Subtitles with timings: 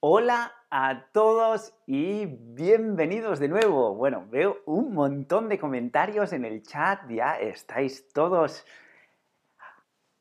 [0.00, 3.96] Hola a todos y bienvenidos de nuevo.
[3.96, 8.64] Bueno, veo un montón de comentarios en el chat, ya estáis todos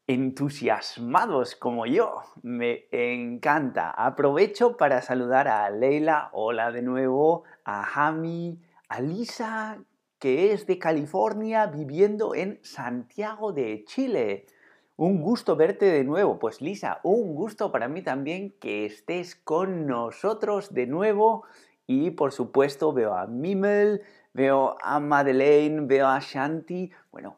[0.08, 2.24] entusiasmados como yo.
[2.42, 3.92] Me encanta.
[3.92, 8.60] Aprovecho para saludar a Leila, hola de nuevo, a Jami,
[8.90, 9.78] a Lisa,
[10.18, 14.48] que es de California viviendo en Santiago de Chile.
[15.00, 16.40] Un gusto verte de nuevo.
[16.40, 21.44] Pues Lisa, un gusto para mí también que estés con nosotros de nuevo.
[21.86, 24.02] Y por supuesto veo a Mimel,
[24.34, 26.90] veo a Madeleine, veo a Shanti.
[27.12, 27.38] Bueno,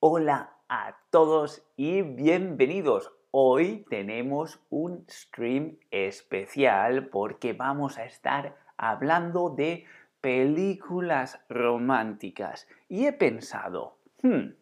[0.00, 3.12] hola a todos y bienvenidos.
[3.32, 9.84] Hoy tenemos un stream especial porque vamos a estar hablando de
[10.22, 12.66] películas románticas.
[12.88, 14.52] Y he pensado, hmm,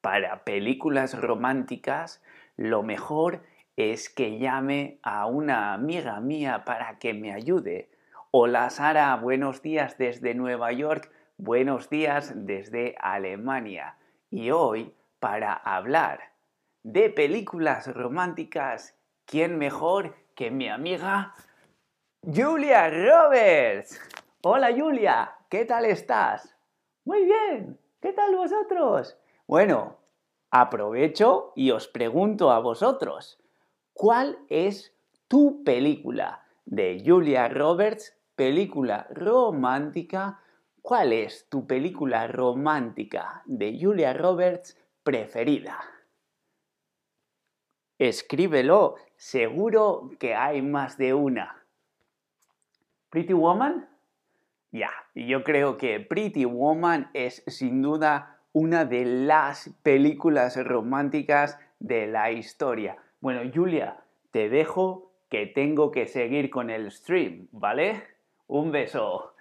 [0.00, 2.22] para películas románticas,
[2.56, 3.42] lo mejor
[3.76, 7.90] es que llame a una amiga mía para que me ayude.
[8.30, 13.96] Hola Sara, buenos días desde Nueva York, buenos días desde Alemania.
[14.30, 16.20] Y hoy, para hablar
[16.82, 21.34] de películas románticas, ¿quién mejor que mi amiga
[22.22, 24.00] Julia Roberts?
[24.42, 26.56] Hola Julia, ¿qué tal estás?
[27.04, 29.19] Muy bien, ¿qué tal vosotros?
[29.50, 29.96] Bueno,
[30.52, 33.42] aprovecho y os pregunto a vosotros,
[33.92, 40.38] ¿cuál es tu película de Julia Roberts, película romántica?
[40.80, 45.80] ¿Cuál es tu película romántica de Julia Roberts preferida?
[47.98, 51.66] Escríbelo, seguro que hay más de una.
[53.10, 53.88] ¿Pretty Woman?
[54.70, 62.06] Ya, yo creo que Pretty Woman es sin duda una de las películas románticas de
[62.06, 62.96] la historia.
[63.20, 63.98] Bueno, Julia,
[64.30, 68.02] te dejo que tengo que seguir con el stream, ¿vale?
[68.48, 69.34] Un beso.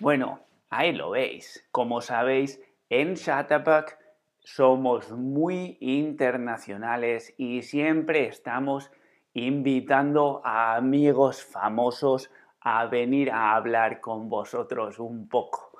[0.00, 1.66] Bueno, ahí lo veis.
[1.72, 3.98] Como sabéis, en Shatapak
[4.38, 8.90] somos muy internacionales y siempre estamos
[9.34, 15.78] invitando a amigos famosos a venir a hablar con vosotros un poco.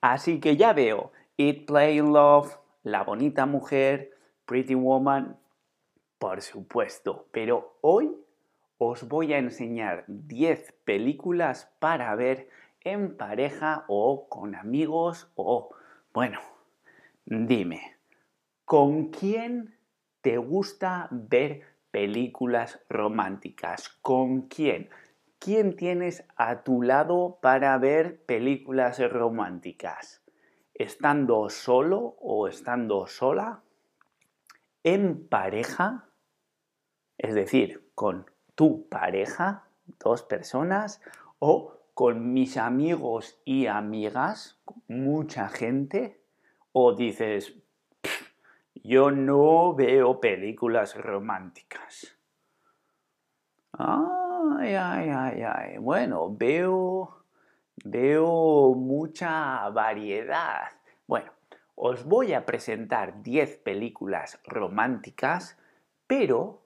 [0.00, 4.12] Así que ya veo, Eat, Play, Love, La Bonita Mujer,
[4.46, 5.36] Pretty Woman,
[6.18, 7.26] por supuesto.
[7.32, 8.14] Pero hoy
[8.78, 12.48] os voy a enseñar 10 películas para ver
[12.82, 15.70] en pareja o con amigos o,
[16.12, 16.38] bueno,
[17.24, 17.96] dime,
[18.64, 19.76] ¿con quién
[20.20, 23.88] te gusta ver películas románticas?
[24.02, 24.88] ¿Con quién?
[25.40, 30.23] ¿Quién tienes a tu lado para ver películas románticas?
[30.74, 33.62] Estando solo o estando sola,
[34.82, 36.08] en pareja,
[37.16, 39.68] es decir, con tu pareja,
[39.98, 41.00] dos personas,
[41.38, 46.20] o con mis amigos y amigas, mucha gente,
[46.72, 47.56] o dices,
[48.74, 52.18] yo no veo películas románticas.
[53.72, 55.78] Ay, ay, ay, ay.
[55.78, 57.23] Bueno, veo
[57.86, 60.70] Veo mucha variedad.
[61.06, 61.32] Bueno,
[61.74, 65.58] os voy a presentar 10 películas románticas,
[66.06, 66.62] pero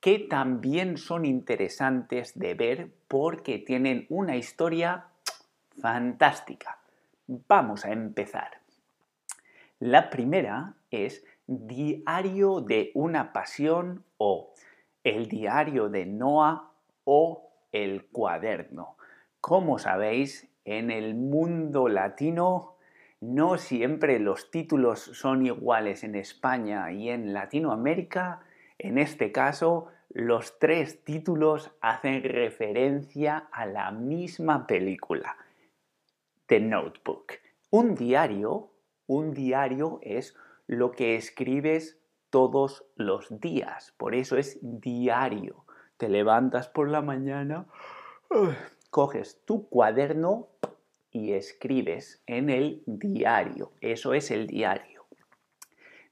[0.00, 5.06] que también son interesantes de ver porque tienen una historia
[5.80, 6.78] fantástica.
[7.26, 8.60] Vamos a empezar.
[9.78, 14.52] La primera es Diario de una pasión o
[15.04, 16.70] El diario de Noah
[17.04, 18.98] o El cuaderno.
[19.40, 22.76] Como sabéis, en el mundo latino
[23.20, 28.40] no siempre los títulos son iguales en España y en Latinoamérica.
[28.78, 35.36] En este caso, los tres títulos hacen referencia a la misma película.
[36.46, 37.34] The Notebook.
[37.68, 38.70] Un diario,
[39.06, 40.34] un diario es
[40.66, 42.00] lo que escribes
[42.30, 43.92] todos los días.
[43.98, 45.66] Por eso es diario.
[45.98, 47.66] Te levantas por la mañana,
[48.90, 50.48] coges tu cuaderno
[51.10, 53.72] y escribes en el diario.
[53.80, 55.06] Eso es el diario.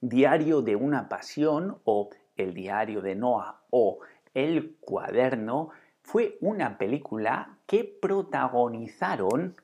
[0.01, 3.99] Diario de una pasión o el diario de Noah o
[4.33, 5.69] el cuaderno
[6.01, 9.55] fue una película que protagonizaron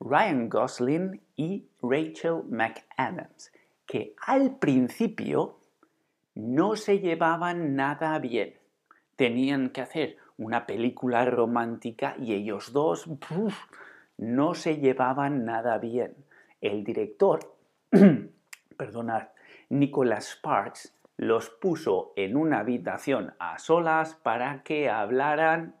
[0.00, 3.52] Ryan Gosling y Rachel McAdams,
[3.86, 5.60] que al principio
[6.34, 8.54] no se llevaban nada bien.
[9.16, 13.08] Tenían que hacer una película romántica y ellos dos
[14.16, 16.16] no se llevaban nada bien.
[16.60, 17.56] El director,
[18.76, 19.28] perdonad,
[19.68, 25.76] Nicholas Sparks, los puso en una habitación a solas para que hablaran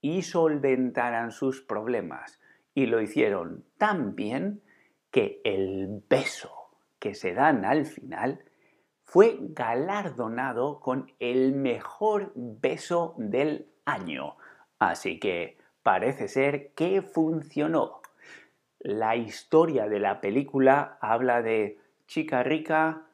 [0.00, 2.40] y solventaran sus problemas.
[2.74, 4.62] Y lo hicieron tan bien
[5.10, 8.44] que el beso que se dan al final
[9.04, 14.36] fue galardonado con el mejor beso del año.
[14.78, 18.00] Así que parece ser que funcionó.
[18.80, 23.06] La historia de la película habla de chica rica,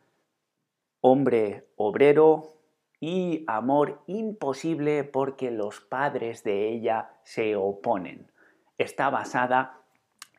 [1.01, 2.55] hombre obrero
[3.01, 8.31] y amor imposible porque los padres de ella se oponen.
[8.77, 9.81] Está basada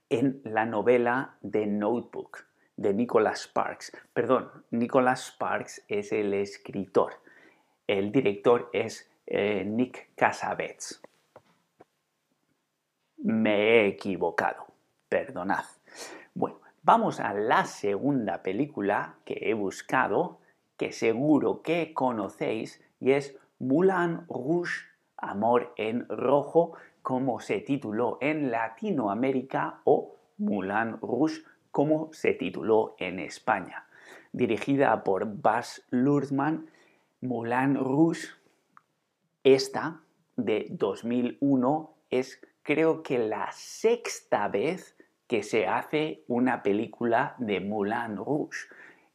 [0.09, 2.45] en la novela The Notebook
[2.77, 3.91] de Nicholas Sparks.
[4.13, 7.13] Perdón, Nicholas Sparks es el escritor.
[7.87, 11.01] El director es eh, Nick Cassavetes.
[13.17, 14.67] Me he equivocado,
[15.09, 15.65] perdonad.
[16.33, 20.39] Bueno, vamos a la segunda película que he buscado,
[20.77, 24.85] que seguro que conocéis, y es Moulin Rouge,
[25.17, 33.19] Amor en Rojo, como se tituló en Latinoamérica, o Moulin Rouge, como se tituló en
[33.19, 33.85] España.
[34.33, 36.69] Dirigida por Bas Luhrmann,
[37.21, 38.27] Moulin Rouge,
[39.45, 40.01] esta
[40.35, 44.97] de 2001 es creo que la sexta vez
[45.27, 48.67] que se hace una película de Moulin Rouge.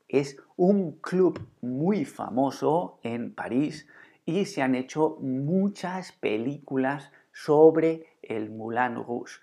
[0.08, 3.88] Es un club muy famoso en París
[4.24, 9.40] y se han hecho muchas películas sobre el Moulin Rouge.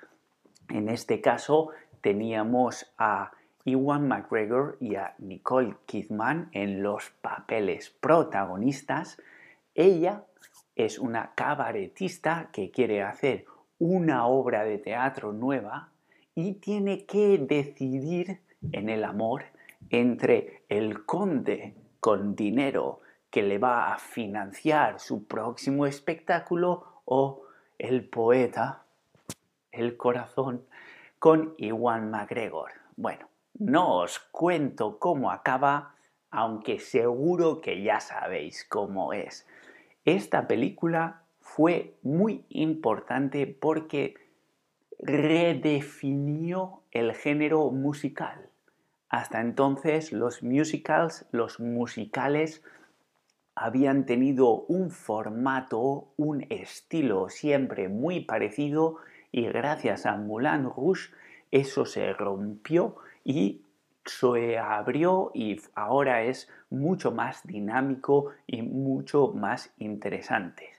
[0.70, 3.32] En este caso teníamos a
[3.66, 9.22] Ewan McGregor y a Nicole Kidman en los papeles protagonistas.
[9.76, 10.24] Ella
[10.78, 13.46] es una cabaretista que quiere hacer
[13.80, 15.90] una obra de teatro nueva
[16.36, 18.42] y tiene que decidir
[18.72, 19.46] en el amor
[19.90, 23.02] entre el conde con dinero
[23.32, 27.44] que le va a financiar su próximo espectáculo o
[27.80, 28.84] el poeta,
[29.72, 30.64] el corazón,
[31.18, 32.72] con Iwan McGregor.
[32.96, 33.28] Bueno,
[33.58, 35.96] no os cuento cómo acaba,
[36.30, 39.48] aunque seguro que ya sabéis cómo es.
[40.08, 44.14] Esta película fue muy importante porque
[45.00, 48.48] redefinió el género musical.
[49.10, 52.64] Hasta entonces los musicals, los musicales,
[53.54, 59.00] habían tenido un formato, un estilo siempre muy parecido
[59.34, 61.10] y gracias a Moulin Rouge
[61.52, 62.96] eso se rompió
[63.26, 63.60] y
[64.08, 70.72] se abrió y ahora es mucho más dinámico y mucho más interesante.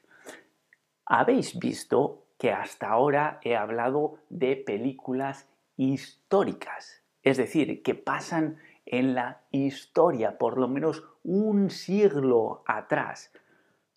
[1.07, 9.15] Habéis visto que hasta ahora he hablado de películas históricas, es decir, que pasan en
[9.15, 13.33] la historia, por lo menos un siglo atrás.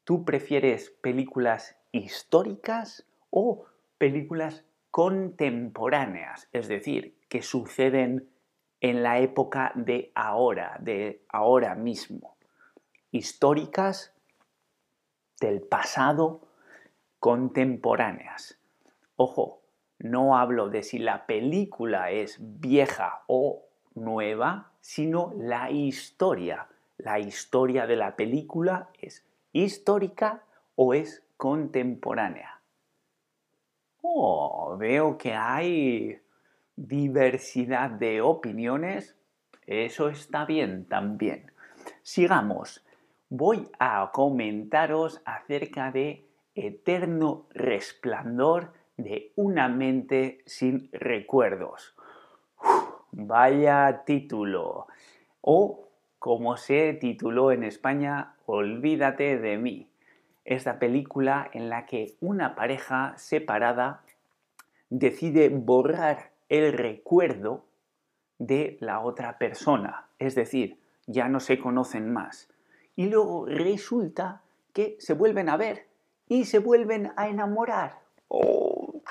[0.04, 3.66] ¿Tú prefieres películas históricas o
[3.98, 8.28] películas contemporáneas, es decir, que suceden
[8.81, 12.36] en la época de ahora, de ahora mismo?
[13.12, 14.13] Históricas,
[15.39, 16.42] del pasado,
[17.19, 18.60] contemporáneas.
[19.16, 19.62] Ojo,
[20.00, 26.68] no hablo de si la película es vieja o nueva, sino la historia.
[26.98, 30.44] La historia de la película es histórica
[30.75, 32.62] o es contemporánea.
[34.02, 36.19] Oh, veo que hay
[36.75, 39.16] diversidad de opiniones.
[39.68, 41.51] Eso está bien también.
[42.04, 42.85] Sigamos.
[43.30, 51.95] Voy a comentaros acerca de Eterno resplandor de una mente sin recuerdos.
[53.11, 54.87] vaya título.
[55.40, 55.87] O,
[56.19, 59.92] como se tituló en España, Olvídate de mí
[60.45, 64.01] esta película en la que una pareja separada
[64.90, 67.63] decide borrar el recuerdo
[68.37, 70.77] de la otra persona, es decir,
[71.07, 72.49] ya no se conocen más.
[72.97, 74.41] Y luego resulta
[74.73, 75.87] que se vuelven a ver
[76.27, 77.99] y se vuelven a enamorar.
[78.27, 79.01] Oh,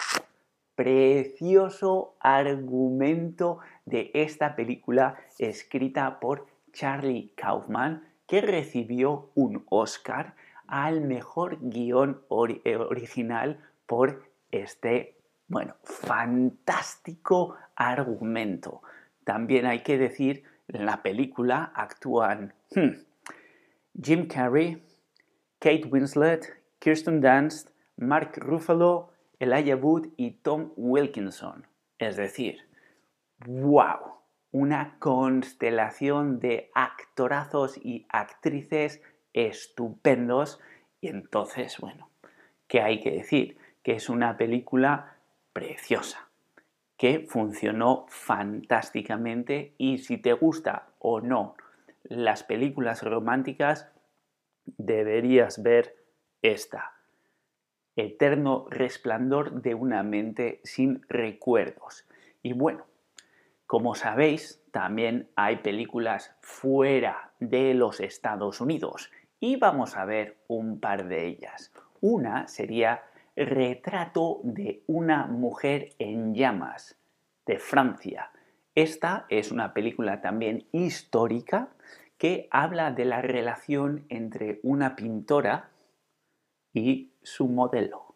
[0.74, 10.34] precioso argumento de esta película escrita por Charlie Kaufman que recibió un Oscar
[10.66, 15.16] al mejor guion original por este,
[15.50, 18.82] bueno, fantástico argumento.
[19.24, 23.02] También hay que decir, en la película actúan hmm,
[24.00, 24.82] Jim Carrey,
[25.58, 26.46] Kate Winslet,
[26.78, 31.66] Kirsten Dunst, Mark Ruffalo, Elijah Wood y Tom Wilkinson.
[31.98, 32.60] Es decir,
[33.44, 34.20] wow,
[34.52, 39.02] una constelación de actorazos y actrices
[39.32, 40.60] estupendos
[41.00, 42.08] y entonces, bueno,
[42.68, 43.58] ¿qué hay que decir?
[43.82, 45.16] que es una película
[45.52, 46.28] preciosa,
[46.96, 51.54] que funcionó fantásticamente y si te gusta o no
[52.04, 53.88] las películas románticas,
[54.64, 55.96] deberías ver
[56.42, 56.94] esta.
[57.96, 62.06] Eterno resplandor de una mente sin recuerdos.
[62.42, 62.86] Y bueno,
[63.66, 70.80] como sabéis, también hay películas fuera de los Estados Unidos y vamos a ver un
[70.80, 71.72] par de ellas.
[72.00, 73.02] Una sería
[73.42, 76.98] Retrato de una mujer en llamas
[77.46, 78.32] de Francia.
[78.74, 81.70] Esta es una película también histórica
[82.18, 85.70] que habla de la relación entre una pintora
[86.74, 88.14] y su modelo.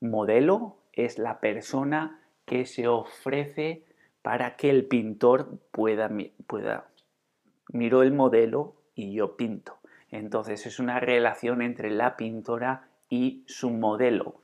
[0.00, 3.84] Modelo es la persona que se ofrece
[4.22, 6.08] para que el pintor pueda,
[6.46, 6.86] pueda
[7.72, 9.78] miro el modelo y yo pinto.
[10.12, 14.43] Entonces es una relación entre la pintora y su modelo.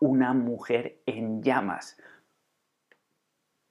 [0.00, 1.96] Una mujer en llamas.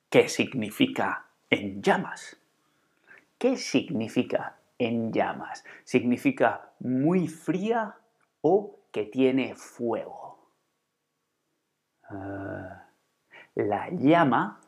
[0.10, 2.38] ¿Qué significa en llamas?
[3.38, 5.63] ¿Qué significa en llamas?
[5.84, 7.96] ¿Significa muy fría
[8.42, 10.38] o que tiene fuego?
[12.10, 12.88] Ah,
[13.56, 14.62] la llama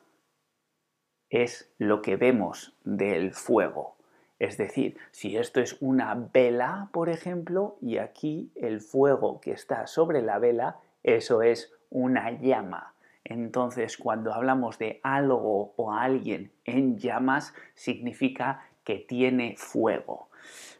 [1.29, 3.97] es lo que vemos del fuego.
[4.39, 9.87] Es decir, si esto es una vela, por ejemplo, y aquí el fuego que está
[9.87, 12.95] sobre la vela, eso es una llama.
[13.23, 20.29] Entonces, cuando hablamos de algo o alguien en llamas, significa que tiene fuego.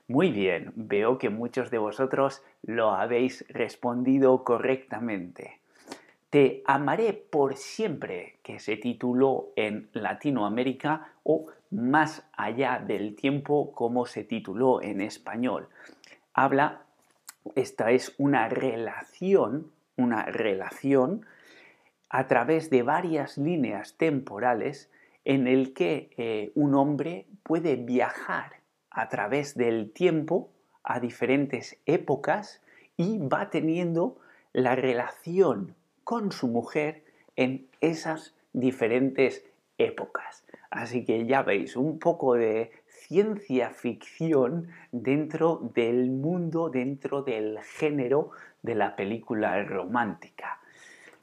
[0.08, 5.60] Muy bien, veo que muchos de vosotros lo habéis respondido correctamente.
[6.32, 14.06] Te amaré por siempre, que se tituló en Latinoamérica o Más allá del tiempo, como
[14.06, 15.68] se tituló en español.
[16.34, 16.84] Habla,
[17.56, 21.26] esta es una relación, una relación
[22.10, 24.90] a través de varias líneas temporales
[25.26, 28.62] en el que eh, un hombre puede viajar
[28.92, 30.50] a través del tiempo
[30.84, 32.62] a diferentes épocas
[32.96, 34.18] y va teniendo
[34.54, 37.04] la relación con su mujer
[37.36, 39.44] en esas diferentes
[39.78, 40.46] épocas.
[40.70, 48.32] Así que ya veis, un poco de ciencia ficción dentro del mundo, dentro del género
[48.66, 50.60] de la película romántica.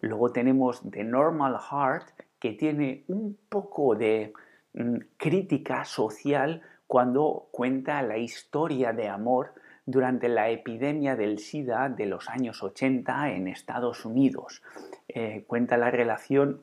[0.01, 2.09] Luego tenemos The Normal Heart,
[2.39, 4.33] que tiene un poco de
[4.75, 12.07] mm, crítica social cuando cuenta la historia de amor durante la epidemia del SIDA de
[12.07, 14.63] los años 80 en Estados Unidos.
[15.09, 16.63] Eh, cuenta la relación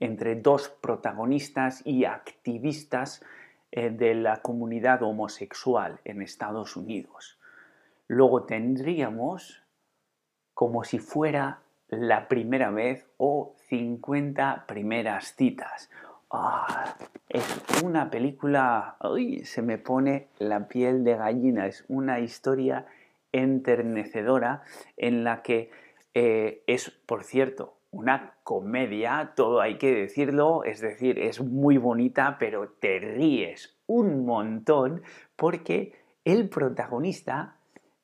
[0.00, 3.22] entre dos protagonistas y activistas
[3.70, 7.38] eh, de la comunidad homosexual en Estados Unidos.
[8.08, 9.61] Luego tendríamos
[10.54, 15.90] como si fuera la primera vez o 50 primeras citas.
[16.30, 16.96] Ah,
[17.28, 17.44] es
[17.82, 22.86] una película, uy, se me pone la piel de gallina, es una historia
[23.32, 24.62] enternecedora
[24.96, 25.70] en la que
[26.14, 32.36] eh, es, por cierto, una comedia, todo hay que decirlo, es decir, es muy bonita,
[32.38, 35.02] pero te ríes un montón
[35.36, 35.92] porque
[36.24, 37.56] el protagonista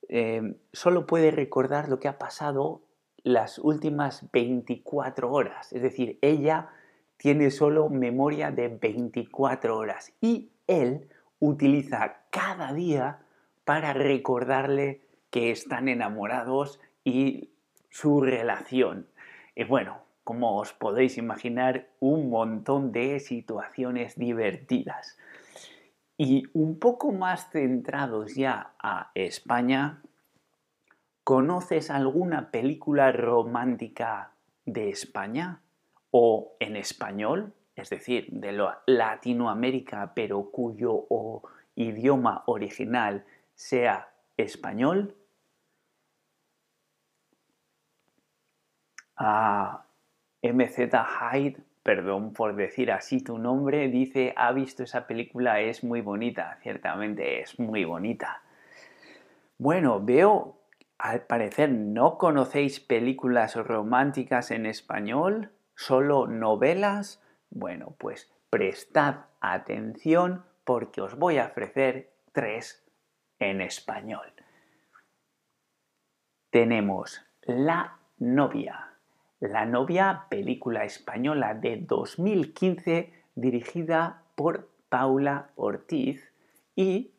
[0.08, 2.82] eh, solo puede recordar lo que ha pasado
[3.22, 5.72] las últimas 24 horas.
[5.72, 6.70] Es decir, ella
[7.16, 11.08] tiene solo memoria de 24 horas y él
[11.40, 13.18] utiliza cada día
[13.64, 17.50] para recordarle que están enamorados y
[17.90, 19.06] su relación.
[19.54, 25.18] Y bueno, como os podéis imaginar, un montón de situaciones divertidas.
[26.18, 30.02] Y un poco más centrados ya a España,
[31.28, 34.32] ¿Conoces alguna película romántica
[34.64, 35.60] de España
[36.10, 37.52] o en español?
[37.76, 41.04] Es decir, de Latinoamérica, pero cuyo
[41.74, 44.08] idioma original sea
[44.38, 45.14] español.
[49.18, 49.84] Ah,
[50.40, 56.02] MZ Hyde, perdón por decir así tu nombre, dice, ha visto esa película, es muy
[56.02, 58.42] bonita, ciertamente es muy bonita.
[59.56, 60.58] Bueno, veo
[60.98, 67.24] al parecer no conocéis películas románticas en español, solo novelas.
[67.48, 72.86] Bueno, pues prestad atención porque os voy a ofrecer tres
[73.38, 74.30] en español.
[76.50, 78.87] Tenemos La novia.
[79.40, 86.32] La novia, película española de 2015 dirigida por Paula Ortiz
[86.74, 87.12] y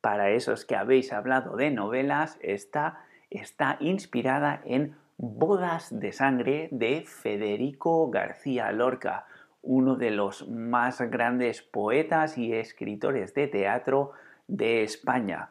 [0.00, 7.04] para esos que habéis hablado de novelas está está inspirada en Bodas de Sangre de
[7.06, 9.26] Federico García Lorca,
[9.62, 14.12] uno de los más grandes poetas y escritores de teatro
[14.46, 15.50] de España.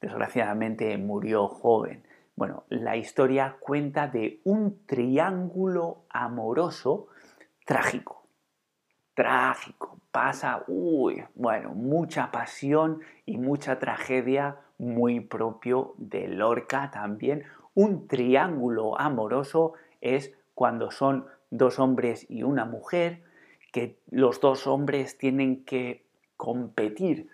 [0.00, 2.02] Desgraciadamente murió joven.
[2.36, 7.06] Bueno, la historia cuenta de un triángulo amoroso
[7.64, 8.26] trágico.
[9.14, 10.00] Trágico.
[10.10, 17.44] Pasa, uy, bueno, mucha pasión y mucha tragedia muy propio de Lorca también.
[17.74, 23.22] Un triángulo amoroso es cuando son dos hombres y una mujer,
[23.72, 27.28] que los dos hombres tienen que competir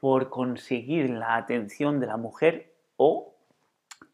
[0.00, 3.33] por conseguir la atención de la mujer o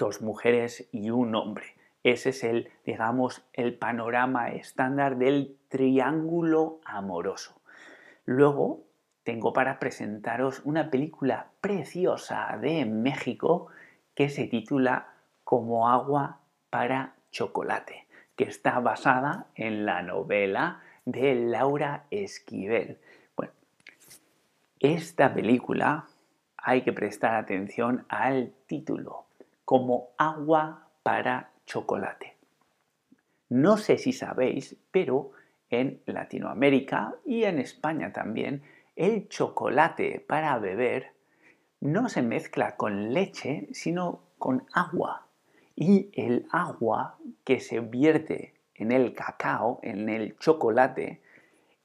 [0.00, 1.76] dos mujeres y un hombre.
[2.02, 7.61] Ese es el, digamos, el panorama estándar del triángulo amoroso.
[8.25, 8.83] Luego
[9.23, 13.69] tengo para presentaros una película preciosa de México
[14.14, 15.09] que se titula
[15.45, 16.40] Como agua
[16.71, 22.99] para chocolate, que está basada en la novela de Laura Esquivel.
[23.37, 23.52] Bueno,
[24.78, 26.07] esta película
[26.57, 29.26] hay que prestar atención al título
[29.70, 32.34] como agua para chocolate.
[33.50, 35.30] No sé si sabéis, pero
[35.68, 38.64] en Latinoamérica y en España también,
[38.96, 41.12] el chocolate para beber
[41.78, 45.28] no se mezcla con leche, sino con agua.
[45.76, 51.22] Y el agua que se vierte en el cacao, en el chocolate,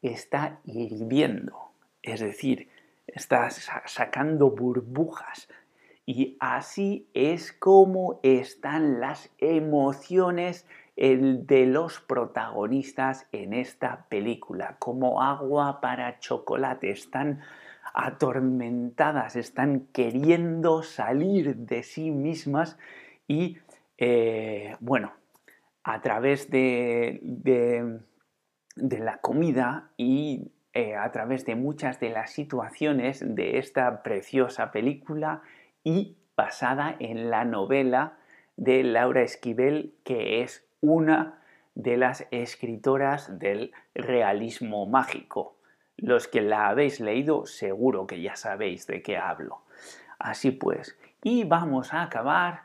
[0.02, 1.70] está hirviendo.
[2.02, 2.68] Es decir,
[3.06, 5.48] está sacando burbujas,
[6.06, 15.82] y así es como están las emociones de los protagonistas en esta película, como agua
[15.82, 16.92] para chocolate.
[16.92, 17.42] Están
[17.94, 22.78] atormentadas, están queriendo salir de sí mismas
[23.28, 23.58] y,
[23.98, 25.14] eh, bueno,
[25.84, 27.22] a través de,
[28.76, 35.42] la comida y eh, a través de muchas de las situaciones de esta preciosa película,
[35.86, 38.18] y basada en la novela
[38.58, 41.40] de Laura Esquivel, que es una
[41.76, 45.56] de las escritoras del realismo mágico.
[45.96, 49.62] Los que la habéis leído seguro que ya sabéis de qué hablo.
[50.20, 52.64] Así pues, y vamos a acabar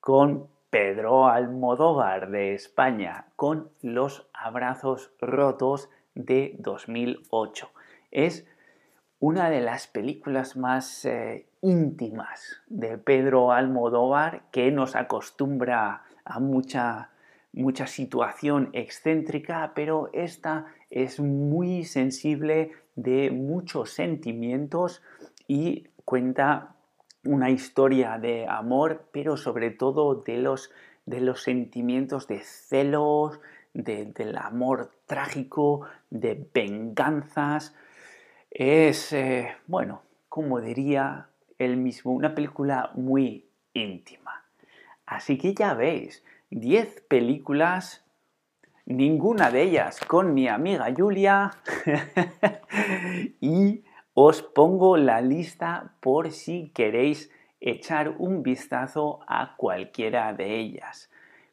[0.00, 7.70] con Pedro Almodóvar de España, con Los Abrazos Rotos de 2008.
[8.10, 8.46] Es
[9.20, 17.10] una de las películas más eh, íntimas de Pedro Almodóvar que nos acostumbra a mucha,
[17.52, 25.02] mucha situación excéntrica, pero esta es muy sensible de muchos sentimientos
[25.46, 26.74] y cuenta
[27.24, 30.70] una historia de amor, pero sobre todo de los,
[31.04, 33.38] de los sentimientos de celos,
[33.74, 37.74] del amor trágico, de venganzas,
[38.50, 44.44] es, eh, bueno, como diría él mismo, una película muy íntima.
[45.06, 48.04] Así que ya veis, 10 películas,
[48.86, 51.50] ninguna de ellas con mi amiga Julia.
[53.40, 53.84] y
[54.14, 61.10] os pongo la lista por si queréis echar un vistazo a cualquiera de ellas.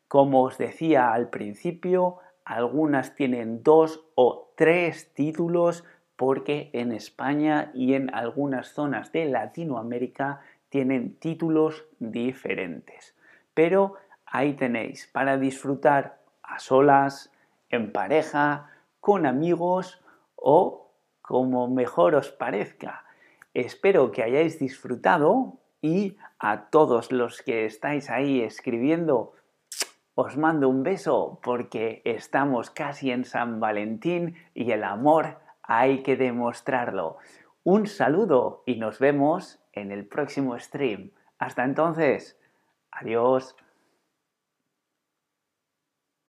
[0.07, 5.83] Como os decía al principio, algunas tienen dos o tres títulos
[6.17, 13.15] porque en España y en algunas zonas de Latinoamérica tienen títulos diferentes.
[13.53, 13.93] Pero
[14.25, 17.31] ahí tenéis para disfrutar a solas,
[17.69, 20.01] en pareja, con amigos
[20.35, 23.05] o como mejor os parezca.
[23.53, 29.33] Espero que hayáis disfrutado y a todos los que estáis ahí escribiendo
[30.15, 36.15] os mando un beso porque estamos casi en San Valentín y el amor hay que
[36.15, 37.17] demostrarlo.
[37.63, 41.11] Un saludo y nos vemos en el próximo stream.
[41.37, 42.39] Hasta entonces,
[42.89, 43.55] adiós.